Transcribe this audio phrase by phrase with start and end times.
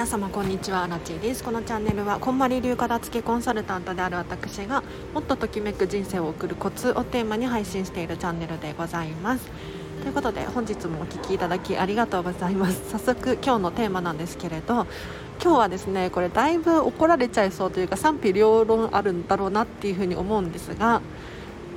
[0.00, 0.86] 皆様こんにちは。
[0.88, 1.44] ラチです。
[1.44, 9.46] このチャンネルはこんまり流片付けコンサルタントである私がもっとときめく人生を送るコツをテーマに配信しているチャンネルでございます。
[10.00, 12.80] ということで本日もお聴きいただきありがとうございます。
[12.90, 14.86] 早速今日のテーマなんですけれど
[15.38, 21.02] 今日はですねこれだいぶ怒られちゃいそうというか賛否両論あるんだろうなっていうふうに思うんですが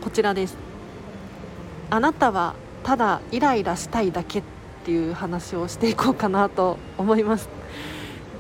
[0.02, 0.56] こちらです。
[1.90, 4.44] あなたはただイライラしたいだけっ
[4.86, 7.50] ていう話をしていこうかなと思います。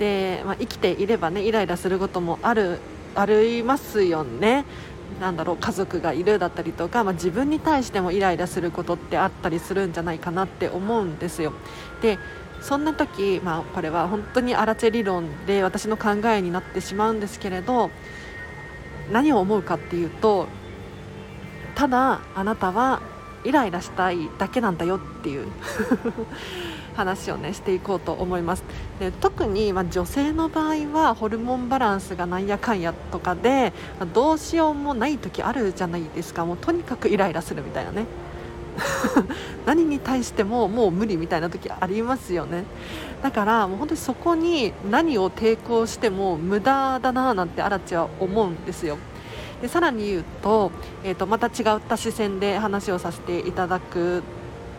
[0.03, 2.79] で、まあ、生きていればねイライラすることもある
[3.15, 4.65] ありますよね。
[5.21, 11.53] なんだろう家族がいるだったりとか、まあ、自分に対してもイライラすることってあったりするんじゃないかなって思うんですよ。
[12.01, 12.17] で
[12.59, 17.91] そんな時、まあ、これは本当にアラチェ理論で私の考えになってしまうんですけれど
[19.11, 20.47] 何を思うかっていうと
[21.75, 23.01] ただあなたは
[23.43, 25.47] イライラしたいだけなんだよっていう
[26.95, 28.63] 話をねしていこうと思います。
[28.99, 36.45] で特に、まあ、女性の場合はホルモンバランスがなんやかんやとかで、まあ、どうしようもない時あるじゃないですか。
[36.45, 38.05] もうとにかくイライラするみたいなね。
[39.65, 42.63] 何に対してももう無理みたいな時ありますよね。
[43.21, 48.97] だからもう本当にそこに何を抵抗しても無駄だななんてアラチは思うんですよ。
[49.63, 50.71] でさらに言うと,、
[51.05, 54.21] えーとまた違った視線で話をさせていただく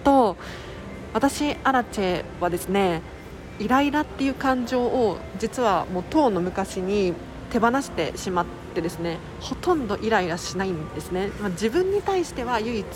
[0.05, 0.37] と
[1.15, 3.01] 私アラチェはですね
[3.59, 7.15] イライラっていう感情を実はもう当の昔に
[7.51, 12.87] 手放してしまってですねほとんどイライラしないんですね、まあ、自分に対しては唯一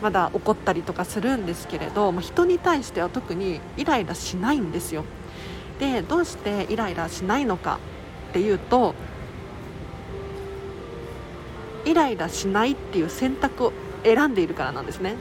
[0.00, 5.04] まだ怒ったりとかするんですけれど、まあ、人に対しては特にイライラしないんですよ。
[5.80, 7.80] でどうしてイライラしないのか
[8.30, 8.94] っていうと
[11.88, 13.72] イライラしないっていう選択を
[14.04, 15.14] 選んでいるからなんですね。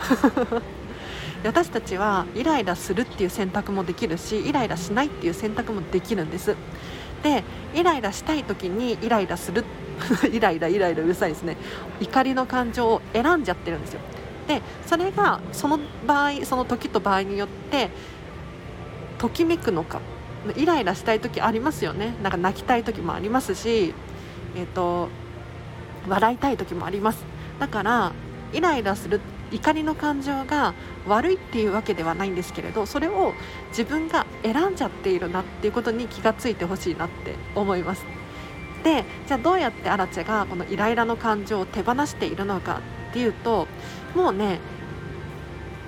[1.44, 6.56] 私たちはイライラするっていう選択もできるしイライラしないっていう選択もできるんです。
[7.22, 9.64] でイライラしたい時にイライラする
[10.32, 11.56] イライライライラうるさいですね。
[12.00, 14.00] 怒りの感情を選んじゃってるんですよ。
[14.48, 17.90] でそれがその場合その時と場合によって
[19.18, 20.00] ときめくのか。
[20.56, 22.14] イライラしたい時ありますよね。
[22.22, 23.94] なんか泣きたい時もありますし
[24.56, 25.08] えっ、ー、と
[26.08, 27.24] 笑いたい時もあります。
[27.58, 28.12] だから
[28.52, 29.20] イライラする
[29.50, 30.74] 怒りの感情が
[31.06, 33.34] 悪いっていうわけではないんですけれどそれを
[33.68, 38.04] 自分が選んじゃっているなっていうことに気がついてほしいなって思います。
[38.82, 43.66] でじゃあどうやってアラチェがこのイライラの感情を手放しているのかっていうと
[44.14, 44.60] もうね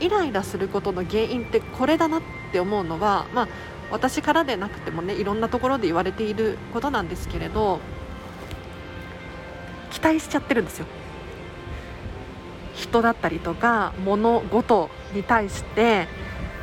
[0.01, 2.23] イライラすることの原因ってこれだなっ
[2.53, 3.49] て思うのは、まあ、
[3.91, 7.81] 私からでなくてもねいろんなところで言われていることなんですけれど
[9.91, 10.87] 期待しちゃってるんですよ。
[12.75, 16.07] 人だったりとか物事に対して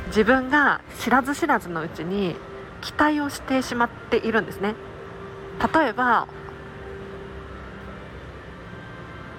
[0.07, 2.35] 自分が知らず知らずのうちに
[2.81, 4.75] 期待をしてしまっているんですね。
[5.73, 6.27] 例えば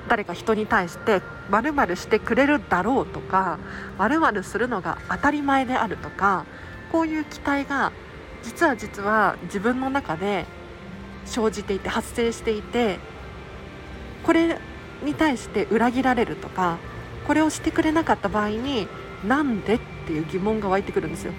[0.08, 3.58] 誰か人に対して〇〇してくれるだろうとか
[3.98, 6.44] 〇〇するのが当たり前であるとか
[6.92, 7.92] こういう期待が
[8.42, 10.44] 実は実は自分の中で
[11.24, 12.98] 生じていて発生していて
[14.24, 14.58] これ
[15.04, 16.78] に対して裏切られるとか
[17.26, 18.88] これをしてくれなかった場合に
[19.26, 21.32] なんでっていう疑問が湧いてくるんですよ。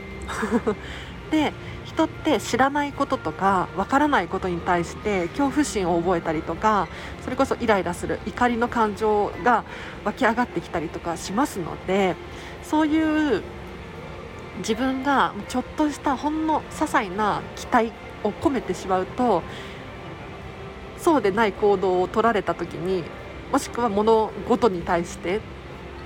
[1.31, 1.53] で
[1.85, 6.87] 人って知らないこととかわからないことに対して恐怖心を覚えたりとか
[7.23, 9.63] それこそイライラする怒りの感情が
[10.03, 12.15] 湧き上がってきたりとかしますので
[12.63, 13.43] そういう
[14.59, 17.91] 自分がちょっとしたほんの些細な期待
[18.23, 19.41] を込めてしまうと
[21.05, 23.03] そうでない行動を取られた時に
[23.51, 25.39] もしくは物事に対して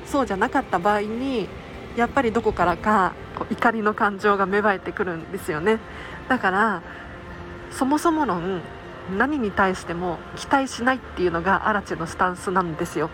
[0.06, 1.48] そうじゃなかった場合に
[1.96, 5.80] やっぱりどこからかこう怒りの感情が芽生えてくるんですよね。
[6.28, 6.84] だから
[7.72, 8.62] そもそも論
[9.18, 13.10] 何に対しても期待しないっていうのがアラチェのスタンスなんですよ。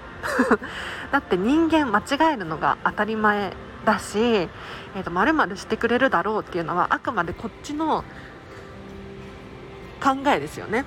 [1.13, 3.53] だって人間間違えるのが当たり前
[3.85, 8.03] だし、えーと、〇〇してくれるだろうっていうのはあくまでこっちの
[10.01, 10.83] 考えですよね。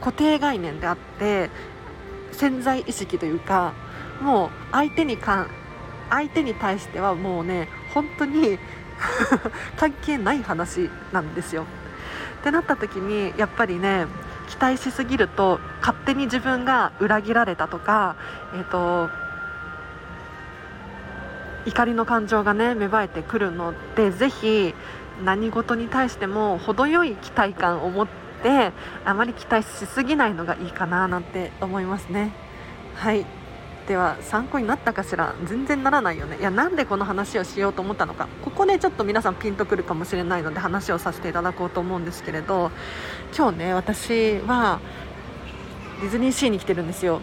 [0.00, 1.50] 固定概念であって
[2.32, 3.74] 潜在意識というか
[4.20, 5.50] もう相手にかん
[6.10, 8.58] 相手に対してはもうね本当に
[9.76, 11.64] 関係ない話なんですよ。
[12.40, 14.06] ってなった時にやっぱりね
[14.48, 18.16] 期待しすぎると勝手に自分が裏切られたとか、
[18.54, 19.10] えーと、
[21.66, 24.74] 怒りの感情がね芽生えてくるのでぜひ
[25.24, 28.72] 何事に対しても程よい期待感を持ってで
[29.04, 32.32] あまり期待しすぎないのがいいかななんて思いますね。
[32.94, 33.26] はい。
[33.86, 35.34] ては参考になったかしら？
[35.46, 36.38] 全然ならないよね。
[36.38, 38.28] いやなんでこの話をしようと思ったのか。
[38.44, 42.70] ここでちょっと皆さんピンとくるかもしれないので話をさせていただこうと思うんですけれど
[43.36, 44.80] 今日ね私は
[46.00, 47.20] ディズニーシーに来てるんですよ。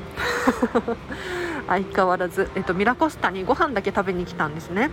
[1.67, 4.89] 相変わらず、えっと、ミラコスタにご飯だけ食べに来たんですね。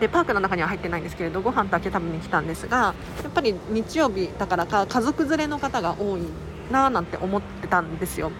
[0.00, 6.22] でパークの中には入ってないんですけれどご飯だけ食べに来たんですがやっぱり日曜日だからか家族連れの方が多い
[6.70, 8.30] なーなんて思ってたんですよ。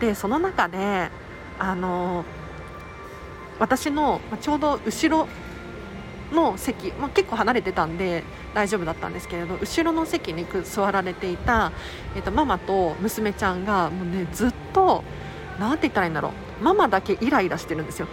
[0.00, 1.10] でその中で
[1.58, 2.24] あの
[3.58, 5.28] 私のちょうど後ろ
[6.32, 8.24] の席、まあ、結構離れてたんで
[8.54, 11.72] 大丈夫だったんですけれど後ろの席に座られていた、
[12.16, 15.04] えー、とママと娘ちゃんがもう、ね、ずっと
[15.60, 16.64] 何て言ったらいいんだろう。
[16.64, 18.08] ママだけイライラしてるんですよ。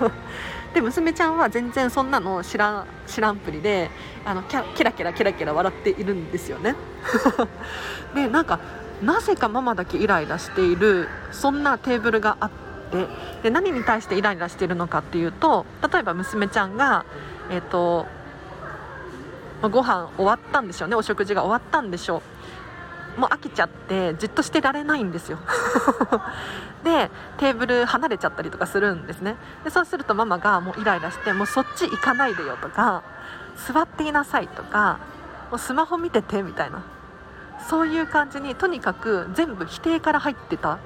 [0.74, 3.90] で娘ちゃんは全然そんなの知らん知らんぷりで
[4.24, 6.74] あのキャキラキラキラキラ笑っているんですよね。
[8.14, 8.58] でなんか
[9.02, 12.50] なぜかママだけイライラしているそんなテーブルがあっ
[12.90, 13.06] て
[13.44, 17.04] で何に対してイライラしているのかっていうと例えば娘ちゃんが
[17.50, 18.06] えっ、ー、と
[19.62, 20.96] ご飯終わったんでしょうね。
[20.96, 22.33] お食事が終わったんでしょう。
[23.16, 25.38] もう飽きちゃってじっとしてられないんですよ。
[26.84, 29.36] でテーブル離れちゃったりとかするんですね。
[29.62, 33.02] でそうするとママがもうイライラしてもうそっち行かないでよとか
[33.56, 34.98] 座っていなさいとか
[35.50, 36.82] もうスマホ見ててみたいな。
[37.68, 40.78] そういう感じにとにかく全部否定から入ってた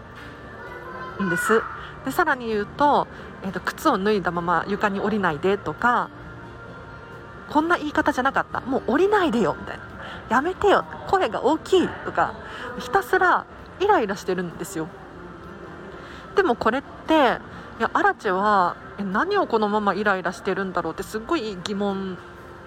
[1.20, 1.62] んです。
[2.04, 3.08] でさらに言うと,、
[3.42, 6.08] えーと靴を脱いだまま床に降りないでとか
[7.50, 8.60] こんな言い方じゃなかった。
[8.60, 9.82] もう降りないでよみたいな。
[10.28, 12.34] やめてよ声が大きいとか
[12.78, 13.46] ひたすら
[13.80, 14.88] イライラしてるんですよ。
[16.36, 17.16] でもこれってい
[17.82, 22.18] やアラチェは何をこのままイライラしてるんだろうってすごい疑問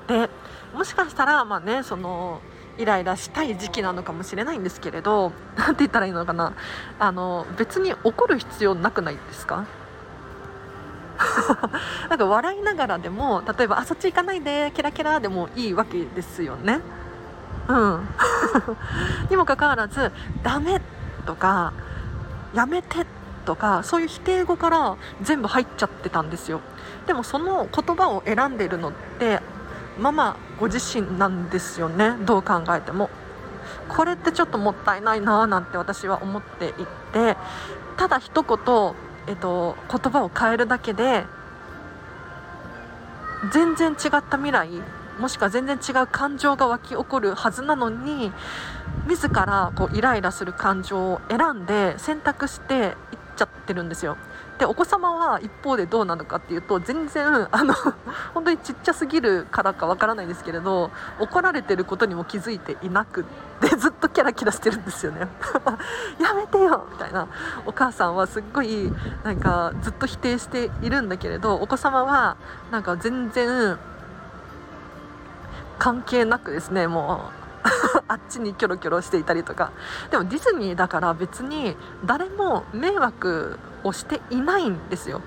[0.07, 0.29] で
[0.73, 2.41] もしかしたらまあねその
[2.77, 6.53] イライラしたい時期なのかもしれないんですけれど何て言ったらいいのかな。
[6.99, 9.65] あの別に怒る必要なくないですか？
[12.09, 16.79] なんか笑いながらでも例えばあそっち行かないでキラキラでもいいわけですよね。
[17.67, 18.07] うん、
[19.29, 20.11] にもかかわらず
[20.43, 20.81] 「ダメ」
[21.25, 21.73] とか
[22.53, 23.05] 「やめて」
[23.45, 26.61] とかそういう否定語から全部入っちゃってたんですよ。
[27.07, 29.41] でもその言葉を選んでいるのって
[29.99, 32.17] ママご自身なんですよね。
[32.21, 33.09] どう考えても。
[33.87, 36.73] これってちょっともったいないななんて私は思ってい
[37.13, 37.37] て
[37.97, 38.95] ただ一言
[39.27, 41.25] えっと、言葉を変えるだけで
[43.51, 44.69] 全然違った未来
[45.21, 48.31] もしくは全然違う感情が湧き起こるはずなのに
[49.07, 52.93] 自らこうイライラする感情を選んで選択していっ
[53.35, 54.17] ちゃってるんですよ。
[54.57, 57.73] でお子様は一方でどうなのかっていうと全然あの
[58.35, 63.23] 本当にちっちゃすぎるからかわからないですけれど怒られてることにも気づいていなくっ
[63.59, 65.27] て ずっとキャラキラしてるんですよね
[66.21, 67.27] やめてよみたいな
[67.65, 72.35] お母さんはすっごいなんかずっと否定しているんだけれどお子様は
[72.69, 73.79] なんか全然
[75.81, 77.31] 関係なくですねも
[77.65, 79.71] う あっちにキョロキョロしていたりとか。
[80.11, 81.75] でもディズニーだから別に
[82.05, 85.21] 誰も迷惑をしていないんですよ。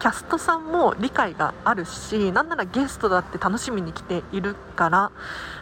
[0.00, 5.12] キャストさんも理解があるしなんならゲストだって楽しみに来ているから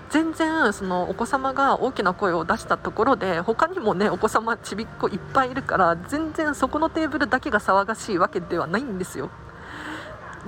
[0.09, 9.29] 全然そのお子様が大きな声を出したところで他にもねお子様ちびっこいっぱいいるから全然そこのテーブルだけが騒がしいわけではないんですよ。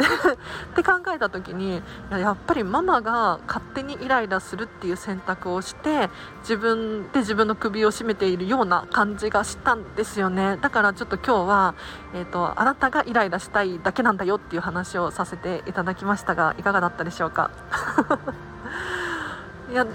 [0.72, 6.08] って考えた時にやっぱりママが勝手にイライラするっていう選択をして
[6.40, 10.56] 自分で自分の首を絞めているような感じがしたんですよね。
[10.60, 11.74] だからちょっと今日は、
[12.14, 17.50] えーと、あなたがイライラしたいだけなんだよっていう話をさせていただきましたがいかがだったでしょうか？
[19.70, 19.86] いや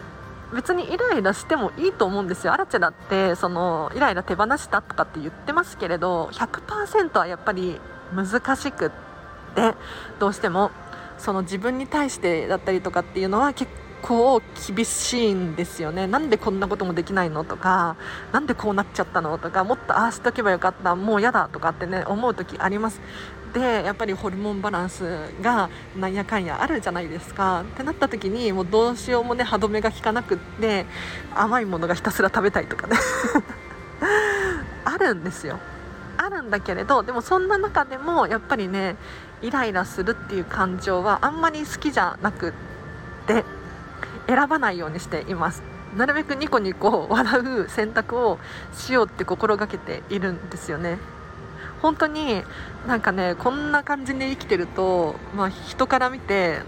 [0.54, 7.82] 別にイライラしてもいいと思うんですよ、アラチェだってそのイライラ手放したとかって言ってますけれど100%はやっぱり
[8.14, 9.05] 難しくって
[9.56, 9.74] で
[10.20, 10.72] どうしても
[11.18, 13.72] その自分に対してだったりとかっていうのは結
[14.02, 16.06] 構厳しいんですよね。
[16.06, 17.96] なんでこんなこともできないのとか
[18.32, 23.02] なんでこうなっちゃったのとかもっとああしとけばよかったもう嫌だとかってね思う時あります。
[23.54, 25.04] でやっぱりホルモンバランス
[25.42, 27.62] がなんやかんやあるじゃないですか。
[27.62, 30.86] ってなった時にもうどうしようもね歯止めが効かなくって
[31.34, 32.98] 甘いものがひたすら食べたいとかね。
[34.86, 35.58] あるんですよ。
[36.18, 38.96] あるんだけれどでもそんな中でもやっぱりね
[39.46, 42.54] イライラするっていう感情はあんまり好きじゃなくっ
[43.28, 43.44] て
[44.28, 45.62] 選ばないようにしています。
[45.96, 48.38] なるべくニコニコ笑う選択を
[48.74, 50.98] しようって心がけているんですよね。
[51.82, 52.44] 本当に
[52.88, 56.60] なんかねこんな感じで生きてると、まあ、人から見て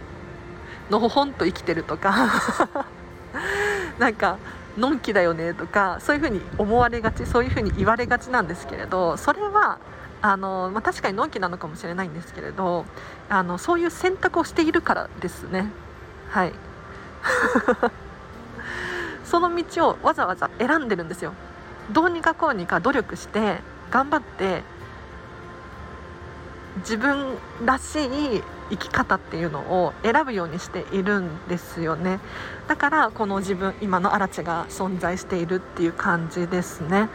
[0.90, 2.14] のほほんと生きてるとか
[4.00, 4.38] なんか
[4.78, 9.80] のんきだよねとかそういうふうに思われがちそういうふうに言われがちなんですけれどそれは
[10.22, 12.86] あの、まあ、確かにのんきなのかもしれないんですけれど
[13.30, 15.72] あのそういう選択をしているからですね。
[16.30, 16.54] はい。
[19.24, 21.34] その道をわざわざ選んでるんですよ。
[21.92, 23.60] どうにかこうにか努力して
[23.92, 24.64] 頑張って
[26.78, 32.20] 自分らしい生き方っていうのを選ぶようにしているんですよね。
[32.68, 37.10] だからこの自分今のアラチが存在しているっていう感じですね。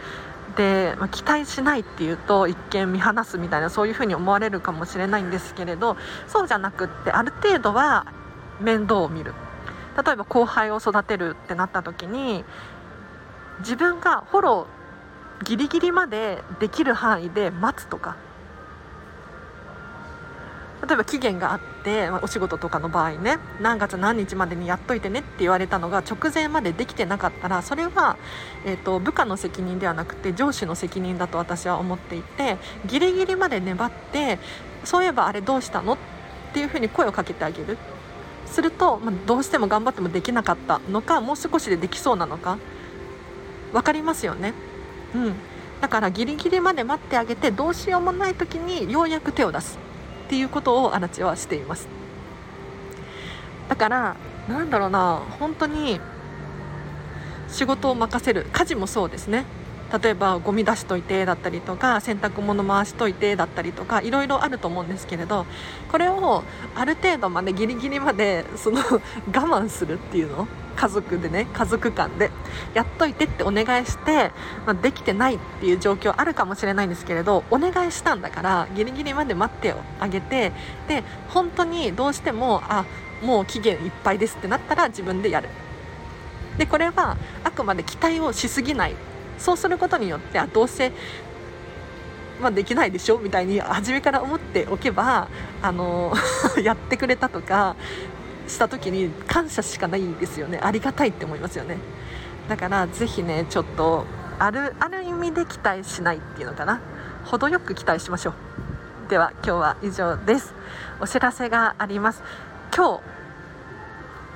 [0.55, 8.05] で、まあ、期待しないっていうと一見見放すみたいなそういうふうに思われるかもしれないんですけれどそうじゃなくってある程度は
[8.59, 9.33] 面倒を見る。
[9.95, 12.43] 例えば後輩を育てるってなった時に
[13.59, 18.15] 自分がフォローギリギリまでできる範囲で待つとか
[20.85, 28.17] 例えば期限があって、ま、お仕事とかの場合ね何月何日までにやっといてねって言われたのが直前までできてなかったらそれは、
[28.65, 34.39] えーと、部下の責任ではなくて上司の責任だと私は思っていてギリギリまで粘って
[34.83, 35.97] そういえばあれどうしたのっ
[36.53, 37.77] ていうふうに声をかけてあげる。
[38.45, 42.59] すると、まあ、どうしても頑張ってもできなかったのかもう少しでできそうなのか。
[43.71, 44.53] 分かりますよね。
[45.15, 45.33] うん。
[45.81, 49.79] だからギリギリまで待ってあげてどうしようもない時にようやく手を出す。
[50.33, 51.87] っていうことをアラチはしています。
[53.69, 54.15] だから
[54.49, 55.99] なんだろうな本当に
[57.47, 58.47] 仕事を任せる。
[58.51, 59.45] 家事もそうですね。
[60.01, 65.45] 例えばゴミ出しといてだったりとか洗濯物回しといてだったりとかいろいろあると思うんですけれど
[65.91, 66.43] これを
[66.75, 70.47] ある程度までギリギリまでその 我慢するっていうの？
[70.75, 72.31] 家族でね家族間で
[72.73, 74.31] やっといてってお願いして、
[74.65, 80.51] まあ、できてないっていう状況あるかもしれないんですけれどお願いしたんだからギリギリまで待ってあげて
[80.87, 82.85] で本当にどうしてもあ
[83.21, 85.49] もう期限いっぱいですってなったら自分でやる。
[86.57, 88.95] でこれはあくまで期待をしすぎない。
[89.43, 90.93] そうすることによってあどうせ
[92.41, 95.29] まあ、できないでしょみたいに初めから思っておけば
[95.61, 96.13] あの
[96.61, 97.75] やってくれたとか
[98.47, 100.59] した時に感謝しかないですよね。
[100.61, 101.77] ありがたいって思いますよね。
[102.49, 104.05] だからぜひねちょっと
[104.39, 106.81] あるある意味で期待しないっていうのかな。
[107.25, 109.09] 程よく期待しましょう。
[109.09, 110.53] では今日は以上です。
[110.99, 112.23] お知らせがあります。
[112.75, 113.03] 今日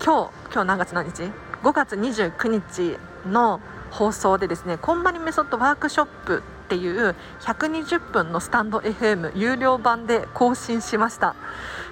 [0.05, 1.23] 今日今日何月何日
[1.63, 2.97] ？5月29日
[3.27, 3.59] の
[3.97, 11.35] 放送でですねこんまりメソッドワークショップっていう120分のスタンド FM 有料版で更新しました。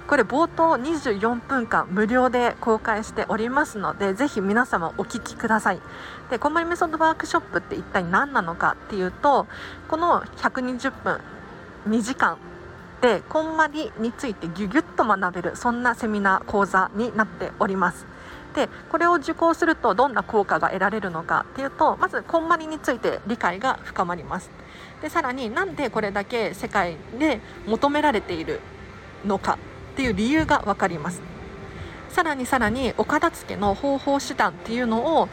[0.06, 5.80] これ冒頭24分間無料で公開しておりますのでぜひ皆様お聞きください。
[6.30, 9.48] でこんまりメソッドワークショップって一体何なのかっていうと
[9.88, 11.20] この120分
[11.88, 12.38] 2時間
[13.00, 18.06] でこんまりについてギュギュッと学べるそんなセミナー講座になっております。
[18.56, 24.50] でこれを受講するとどんな効果が得られるのかっていうとまずこんまりについて理解が深まります。
[25.02, 28.60] でさらになんでこれだけ世界で求められている
[29.26, 29.58] のか
[29.92, 31.20] っていう理由が分かります。
[32.08, 35.28] さらにさらにお片付けの方法手段っていうのを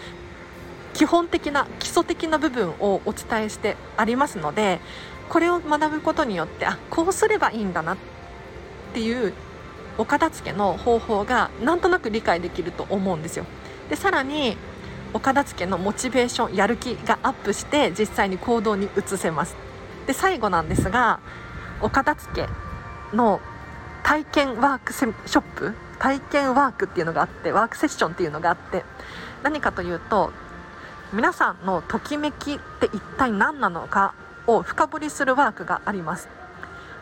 [0.93, 4.81] 基本的な基礎的な部分をお伝えしてありますので
[5.29, 7.97] これを学ぶことによってあこうすればいいんだなっ
[8.93, 9.33] ていう
[9.97, 13.45] お片付けの方法がなんとなく理解できると思うんですよ。
[13.89, 14.57] でさらに
[15.13, 19.55] お片付けのモチベーションやる気がアップして実際に行動に移せます。
[20.07, 21.19] で最後なんですが
[21.81, 22.47] お片付け
[23.15, 23.39] の
[24.03, 25.73] 体験ワークショップ？
[25.99, 28.83] 体験ワークっていうのがあってワークセッションっていうのがあって
[29.43, 30.33] 何かというと
[31.13, 34.15] 皆さんのときめきって一体何なのか
[34.47, 36.27] を深掘りするワークがあります。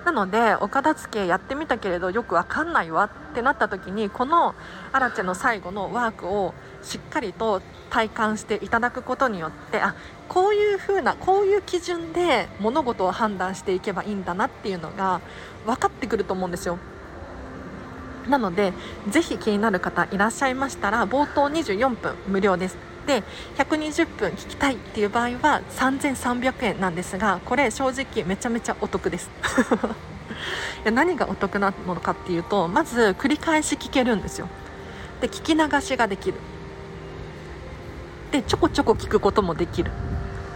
[0.06, 4.56] なのでお片付けやってみたけれどよくわかんないわってなった時にこの
[4.92, 9.96] アラチェの最後のワークをしっかりと体感していただくことによってあ
[10.28, 15.22] こういう風なこういう基準で物事を判断していけばいいんだなっていうのが
[15.66, 16.80] 分かってくると思うんですよ。
[18.28, 18.74] なので
[19.10, 22.91] ぜひ気になる方いらっしゃいましたら冒頭24分無料です。
[23.06, 23.24] で
[23.58, 29.30] 120分聞きたいっていう場合は3300円なんですがこれ正直めちゃめちゃお得です。
[30.84, 34.48] いや何がお得なのかっていうとまず繰り返し聞けるんですよ。
[35.20, 36.38] で聞き流しができる。
[38.32, 39.92] でちょこちょこ聞くこともできる。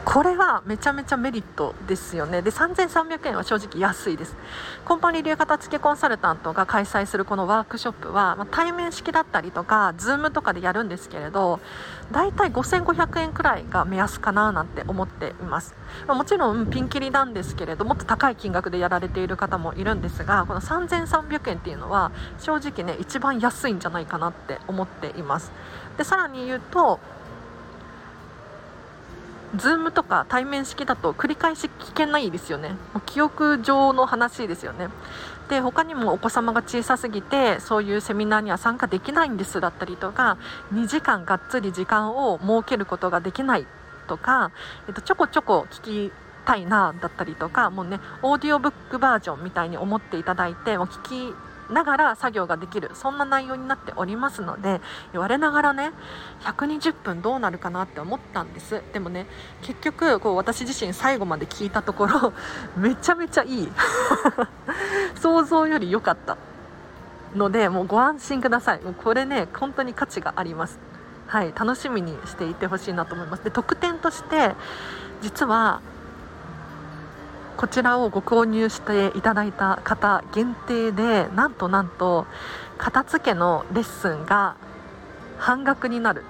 [0.06, 2.44] これはめちゃめちゃメリットですよね。
[2.44, 4.38] で3300円は正直安いです。
[4.86, 11.60] コンパニー流片付けコンサルタントが開催するこのワークショップは、まあ、対面式だったりとか Zoom とかでやるんですけれど
[12.12, 15.74] だいたい5500円くらいが目安かななんて思っています、
[16.08, 25.52] まあ、もちろんピンキリなんですけれどもっと高い金額でやられている方もいるんですがこの3300円っていうのは正直ね一番安いんじゃないかなって思っています。
[25.98, 27.00] でさらに言うと
[29.58, 32.70] Zoom とか対面式だと繰り返し聞けないですよね。
[32.70, 34.90] もう記憶上の話ですよね。
[35.50, 40.38] で他にもお子様が小さすぎてそういうセミナーには参加できないんですだったりとか
[40.74, 43.68] 2時間がっつり時間を設けることができない
[44.08, 44.52] とか、
[44.88, 46.12] えっと、ちょこちょこ聞き
[46.46, 51.36] たいなだったりとかもうねオーディオブックバージョンみたいに思っていただいてもう聞き
[51.70, 54.82] ながら作業ができるそんな内容になっておりますので
[55.14, 55.92] 言われながらね
[56.42, 58.82] 120分どうなるかなって思ったんです。
[58.94, 59.26] でもね
[59.62, 62.34] 結局こう私自身最後まで聞いたところ
[62.78, 63.72] めちゃめちゃいい。
[65.20, 66.38] 想像より良かった
[67.36, 68.82] のでもうご安心ください。
[68.82, 70.80] もうこれね本当に価値があります。
[71.28, 73.44] はい楽しみにしていてほしいなと思います。
[73.44, 74.56] で特典として
[75.22, 75.82] 実は
[77.66, 82.28] こちらをご購入していただいた方限定でなんとなんと
[82.78, 84.56] 片付けのレッスンが
[85.40, 86.24] 半額になる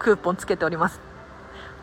[0.00, 0.98] クーポンつけております。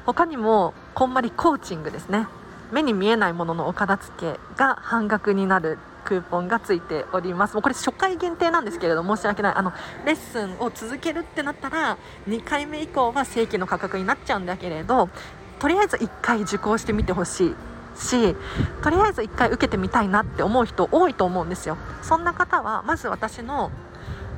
[0.06, 2.28] 他にもこんまりコーチングですね。
[2.74, 7.54] 目に見えないもののお片付けが半額になるクーポンがついております。
[7.54, 9.56] もうこれ初回限定なんですけれど申し訳ない。
[9.56, 9.72] あの
[10.06, 11.98] レッスンを続けるってなったら
[12.28, 15.08] 2回目以降は正規の価格になっちゃうんだけれど
[15.60, 17.68] とりあえず1回受講してみてほしい。
[18.00, 18.36] し
[18.82, 21.77] とりあえず1回受けてみたいなって思う人多いと思うんですよ。
[22.01, 23.72] そんな方はまず私の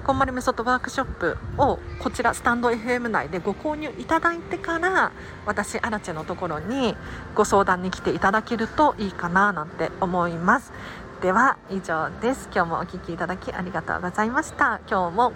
[0.04, 5.12] こんまりメソッドワークショップをこちらスタンド FM 内でご購入いただいてから
[5.46, 6.96] 私アラチェのところに
[7.36, 10.74] ご相談に来ていただけるといいかななんて思います。
[11.22, 12.50] では以上です。
[12.52, 14.80] 今日もお聴きいただきありがとうございました。
[14.90, 15.34] 今日も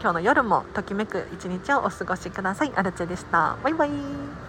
[0.00, 2.72] 今日の夜もときめく一日をお過ごしください。
[2.76, 3.58] アルチェでした。
[3.62, 4.47] バイバイ。